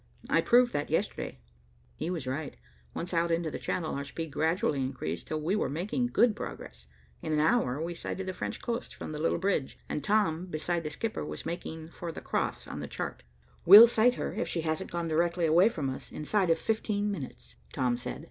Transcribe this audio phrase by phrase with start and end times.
[0.31, 1.37] I proved that yesterday."
[1.95, 2.57] He was right.
[2.95, 6.87] Once out into the Channel, our speed gradually increased, till we were making good progress.
[7.21, 10.81] In an hour we sighted the French coast from the little bridge, and Tom, beside
[10.81, 13.21] the skipper, was making for the cross on the chart.
[13.63, 17.57] "We'll sight her, if she hasn't gone directly away from us, inside of fifteen minutes,"
[17.71, 18.19] Tom said.